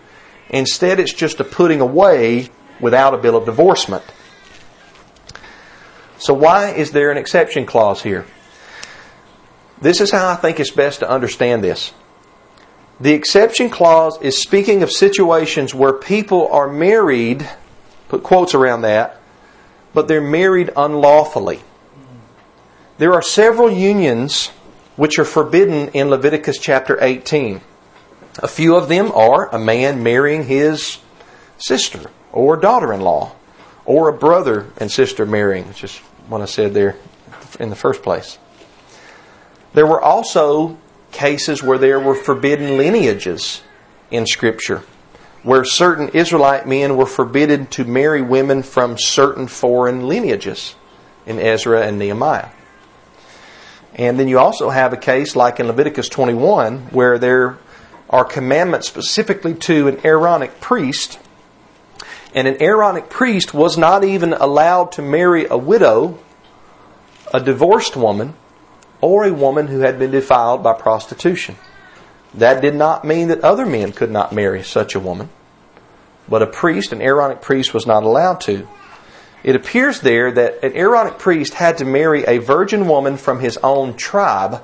[0.50, 4.04] Instead, it's just a putting away without a bill of divorcement.
[6.20, 8.26] So, why is there an exception clause here?
[9.80, 11.94] This is how I think it's best to understand this.
[13.00, 17.48] The exception clause is speaking of situations where people are married,
[18.10, 19.22] put quotes around that,
[19.94, 21.62] but they're married unlawfully.
[22.98, 24.48] There are several unions
[24.96, 27.62] which are forbidden in Leviticus chapter 18.
[28.40, 30.98] A few of them are a man marrying his
[31.60, 33.36] sister or daughter in law,
[33.86, 35.96] or a brother and sister marrying, which is
[36.28, 36.96] what I said there
[37.60, 38.40] in the first place.
[39.74, 40.80] There were also
[41.12, 43.62] cases where there were forbidden lineages
[44.10, 44.82] in Scripture,
[45.44, 50.74] where certain Israelite men were forbidden to marry women from certain foreign lineages
[51.28, 52.50] in Ezra and Nehemiah.
[53.98, 57.58] And then you also have a case like in Leviticus 21 where there
[58.10, 61.20] are commandments specifically to an Aaronic priest.
[62.34, 66.20] And an Aaronic priest was not even allowed to marry a widow,
[67.34, 68.36] a divorced woman,
[69.02, 71.56] or a woman who had been defiled by prostitution.
[72.34, 75.30] That did not mean that other men could not marry such a woman,
[76.30, 78.68] but a priest, an Aaronic priest, was not allowed to.
[79.44, 83.58] It appears there that an Aaronic priest had to marry a virgin woman from his
[83.58, 84.64] own tribe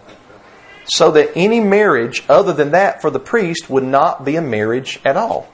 [0.85, 4.99] so that any marriage other than that for the priest would not be a marriage
[5.05, 5.47] at all.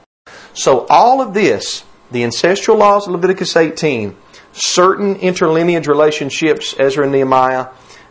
[0.54, 4.16] So all of this, the incestual laws of Leviticus 18,
[4.52, 7.68] certain interlineage relationships, Ezra and Nehemiah,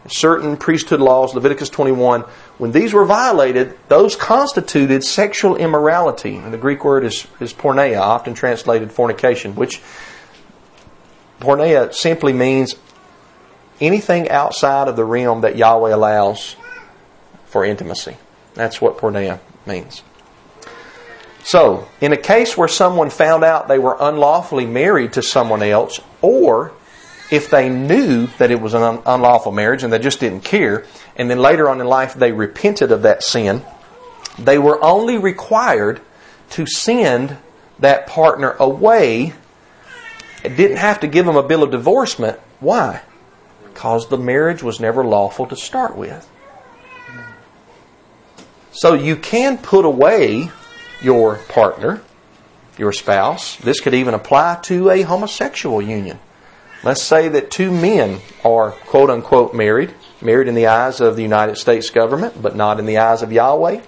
[0.07, 2.23] certain priesthood laws, Leviticus 21,
[2.59, 6.37] when these were violated, those constituted sexual immorality.
[6.37, 9.83] And the Greek word is, is porneia, often translated fornication, which
[11.41, 12.75] porneia simply means
[13.81, 16.57] anything outside of the realm that Yahweh allows
[17.47, 18.17] for intimacy.
[18.55, 20.03] That's what porneia means.
[21.45, 26.01] So, in a case where someone found out they were unlawfully married to someone else,
[26.21, 26.73] or
[27.31, 30.85] if they knew that it was an unlawful marriage and they just didn't care,
[31.17, 33.65] and then later on in life they repented of that sin,
[34.39, 36.01] they were only required
[36.51, 37.37] to send
[37.79, 39.35] that partner away.
[40.45, 42.39] It didn't have to give them a bill of divorcement.
[42.61, 43.03] Why?
[43.65, 46.29] Because the marriage was never lawful to start with.
[48.73, 50.51] So you can put away
[51.03, 52.03] your partner,
[52.77, 53.57] your spouse.
[53.57, 56.19] This could even apply to a homosexual union.
[56.85, 61.23] Let's say that two men are quote unquote married, married in the eyes of the
[61.23, 63.81] United States government, but not in the eyes of Yahweh.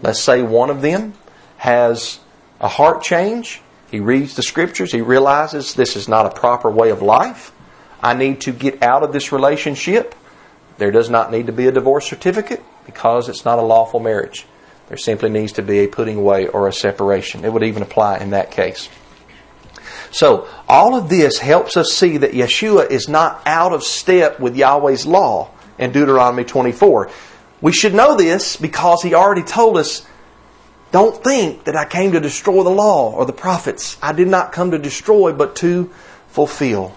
[0.00, 1.14] Let's say one of them
[1.56, 2.20] has
[2.60, 3.60] a heart change.
[3.94, 4.90] He reads the scriptures.
[4.90, 7.52] He realizes this is not a proper way of life.
[8.02, 10.16] I need to get out of this relationship.
[10.78, 14.46] There does not need to be a divorce certificate because it's not a lawful marriage.
[14.88, 17.44] There simply needs to be a putting away or a separation.
[17.44, 18.88] It would even apply in that case.
[20.10, 24.56] So, all of this helps us see that Yeshua is not out of step with
[24.56, 27.12] Yahweh's law in Deuteronomy 24.
[27.60, 30.04] We should know this because he already told us
[30.94, 33.98] don't think that I came to destroy the law or the prophets.
[34.00, 35.90] I did not come to destroy, but to
[36.28, 36.96] fulfill.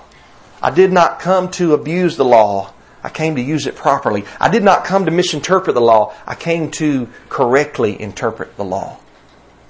[0.62, 2.72] I did not come to abuse the law.
[3.02, 4.24] I came to use it properly.
[4.40, 6.14] I did not come to misinterpret the law.
[6.28, 9.00] I came to correctly interpret the law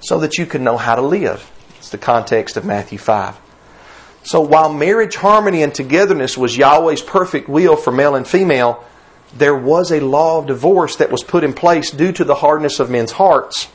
[0.00, 1.50] so that you can know how to live.
[1.78, 3.34] It's the context of Matthew 5.
[4.24, 8.84] So while marriage harmony and togetherness was Yahweh's perfect will for male and female,
[9.34, 12.78] there was a law of divorce that was put in place due to the hardness
[12.78, 13.68] of men's hearts.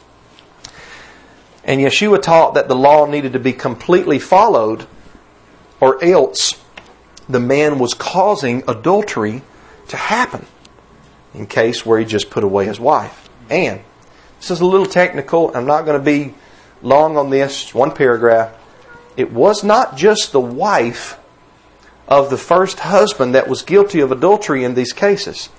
[1.64, 4.86] And Yeshua taught that the law needed to be completely followed,
[5.80, 6.54] or else
[7.30, 9.42] the man was causing adultery
[9.88, 10.46] to happen
[11.34, 13.30] in case where he just put away his wife.
[13.50, 13.82] And
[14.40, 15.56] this is a little technical.
[15.56, 16.36] I'm not going to be
[16.82, 17.74] long on this.
[17.74, 18.54] One paragraph.
[19.16, 21.18] It was not just the wife
[22.08, 25.50] of the first husband that was guilty of adultery in these cases.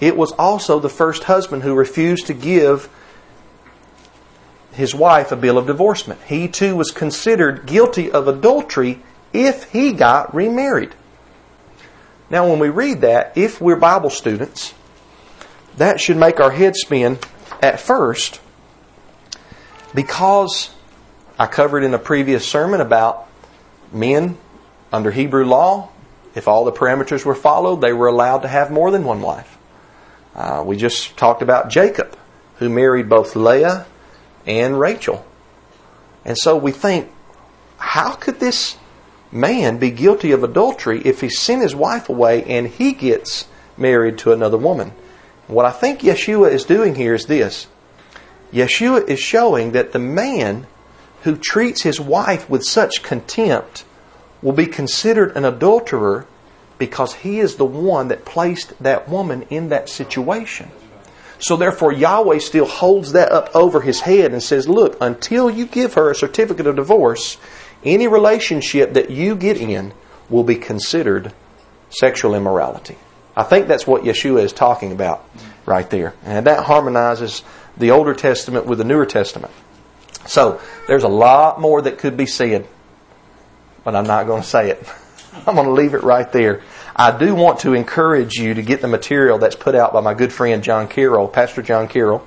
[0.00, 2.88] It was also the first husband who refused to give
[4.72, 6.20] his wife a bill of divorcement.
[6.26, 9.02] He too was considered guilty of adultery
[9.32, 10.94] if he got remarried.
[12.28, 14.72] Now, when we read that, if we're Bible students,
[15.76, 17.18] that should make our head spin
[17.60, 18.40] at first
[19.94, 20.70] because
[21.38, 23.26] I covered in a previous sermon about
[23.92, 24.38] men
[24.92, 25.88] under Hebrew law,
[26.34, 29.58] if all the parameters were followed, they were allowed to have more than one wife.
[30.34, 32.16] Uh, we just talked about Jacob,
[32.56, 33.86] who married both Leah
[34.46, 35.24] and Rachel.
[36.24, 37.10] And so we think,
[37.78, 38.76] how could this
[39.32, 44.18] man be guilty of adultery if he sent his wife away and he gets married
[44.18, 44.92] to another woman?
[45.46, 47.66] What I think Yeshua is doing here is this
[48.52, 50.66] Yeshua is showing that the man
[51.22, 53.84] who treats his wife with such contempt
[54.42, 56.26] will be considered an adulterer
[56.78, 60.70] because he is the one that placed that woman in that situation.
[61.40, 65.66] So therefore, Yahweh still holds that up over his head and says, Look, until you
[65.66, 67.38] give her a certificate of divorce,
[67.82, 69.92] any relationship that you get in
[70.28, 71.32] will be considered
[71.88, 72.96] sexual immorality.
[73.34, 75.24] I think that's what Yeshua is talking about
[75.64, 76.14] right there.
[76.24, 77.42] And that harmonizes
[77.76, 79.52] the Older Testament with the Newer Testament.
[80.26, 82.68] So there's a lot more that could be said,
[83.82, 84.86] but I'm not going to say it.
[85.46, 86.62] I'm going to leave it right there.
[86.94, 90.14] I do want to encourage you to get the material that's put out by my
[90.14, 92.26] good friend John Carroll, Pastor John Carroll.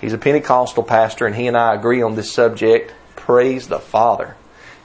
[0.00, 2.94] He's a Pentecostal pastor, and he and I agree on this subject.
[3.16, 4.36] Praise the Father.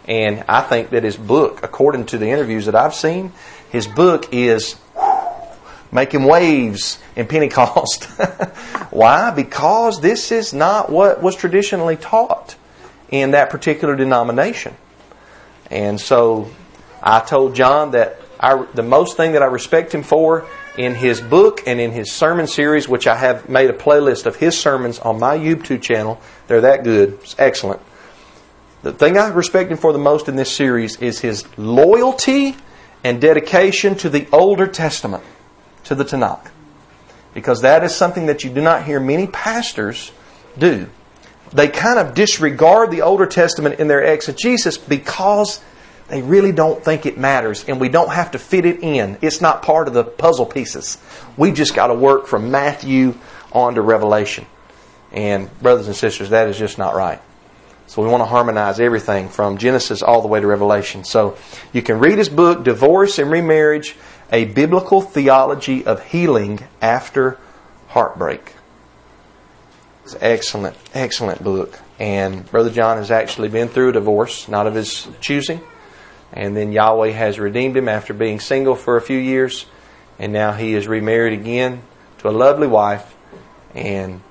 [0.08, 3.32] And I think that his book, according to the interviews that I've seen,
[3.72, 4.76] his book is
[5.92, 8.04] making waves in Pentecost.
[8.92, 9.32] Why?
[9.32, 12.56] Because this is not what was traditionally taught
[13.10, 14.76] in that particular denomination.
[15.72, 16.52] And so
[17.02, 20.46] I told John that I, the most thing that I respect him for
[20.78, 24.36] in his book and in his sermon series, which I have made a playlist of
[24.36, 26.20] his sermons on my YouTube channel.
[26.48, 27.14] They're that good.
[27.22, 27.82] It's excellent.
[28.84, 32.56] The thing I respect him for the most in this series is his loyalty
[33.04, 35.24] and dedication to the Older Testament,
[35.86, 36.50] to the Tanakh.
[37.34, 40.12] Because that is something that you do not hear many pastors
[40.58, 40.90] do.
[41.52, 45.62] They kind of disregard the Older Testament in their exegesis because
[46.08, 49.18] they really don't think it matters and we don't have to fit it in.
[49.22, 50.98] It's not part of the puzzle pieces.
[51.36, 53.16] We just got to work from Matthew
[53.52, 54.46] on to Revelation.
[55.12, 57.22] And brothers and sisters, that is just not right.
[57.88, 61.04] So we want to harmonize everything from Genesis all the way to Revelation.
[61.04, 61.38] So
[61.72, 63.96] you can read his book, Divorce and Remarriage,
[64.32, 67.38] a biblical theology of healing after
[67.90, 68.54] heartbreak.
[70.04, 71.80] It's an excellent, excellent book.
[72.00, 75.62] And Brother John has actually been through a divorce, not of his choosing.
[76.36, 79.66] And then Yahweh has redeemed him after being single for a few years.
[80.20, 81.82] And now he is remarried again
[82.20, 83.16] to a lovely wife.
[83.74, 84.22] And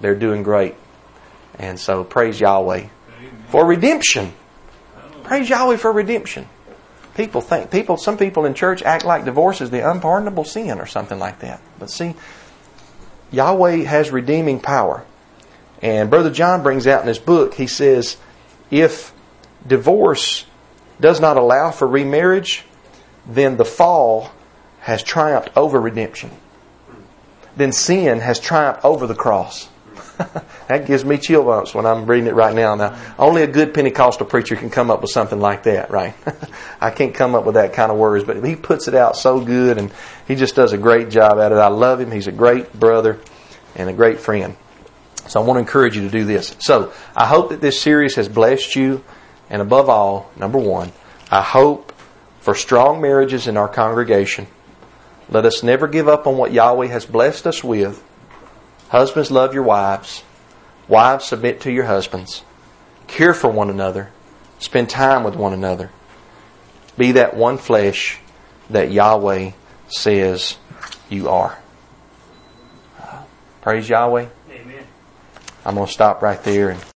[0.00, 0.74] they're doing great.
[1.58, 2.88] And so praise Yahweh
[3.48, 4.32] for redemption.
[5.22, 6.48] Praise Yahweh for redemption.
[7.14, 10.86] People think people some people in church act like divorce is the unpardonable sin or
[10.86, 11.62] something like that.
[11.78, 12.14] But see,
[13.30, 15.04] Yahweh has redeeming power.
[15.82, 18.16] And Brother John brings out in his book, he says,
[18.70, 19.12] if
[19.66, 20.44] divorce
[21.00, 22.64] does not allow for remarriage,
[23.26, 24.30] then the fall
[24.80, 26.30] has triumphed over redemption.
[27.56, 29.68] Then sin has triumphed over the cross.
[30.68, 32.74] that gives me chill bumps when I'm reading it right now.
[32.74, 36.14] Now, only a good Pentecostal preacher can come up with something like that, right?
[36.80, 39.40] I can't come up with that kind of words, but he puts it out so
[39.40, 39.92] good and
[40.26, 41.56] he just does a great job at it.
[41.56, 42.10] I love him.
[42.10, 43.18] He's a great brother
[43.74, 44.56] and a great friend.
[45.28, 46.56] So I want to encourage you to do this.
[46.60, 49.02] So I hope that this series has blessed you.
[49.48, 50.92] And above all, number one,
[51.30, 51.92] I hope
[52.40, 54.46] for strong marriages in our congregation.
[55.28, 58.02] Let us never give up on what Yahweh has blessed us with
[58.88, 60.22] Husbands, love your wives.
[60.88, 62.42] Wives, submit to your husbands.
[63.08, 64.10] Care for one another.
[64.58, 65.90] Spend time with one another.
[66.96, 68.18] Be that one flesh
[68.70, 69.52] that Yahweh
[69.88, 70.56] says
[71.08, 71.58] you are.
[73.60, 74.28] praise Yahweh.
[74.50, 74.86] Amen.
[75.64, 76.80] I'm going to stop right there and